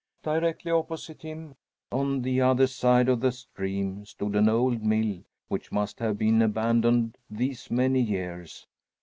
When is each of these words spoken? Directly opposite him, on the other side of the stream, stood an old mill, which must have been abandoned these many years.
Directly 0.23 0.71
opposite 0.71 1.21
him, 1.21 1.53
on 1.91 2.23
the 2.23 2.41
other 2.41 2.65
side 2.65 3.07
of 3.07 3.19
the 3.19 3.31
stream, 3.31 4.03
stood 4.03 4.35
an 4.35 4.49
old 4.49 4.81
mill, 4.83 5.19
which 5.47 5.71
must 5.71 5.99
have 5.99 6.17
been 6.17 6.41
abandoned 6.41 7.19
these 7.29 7.69
many 7.69 8.01
years. 8.01 8.65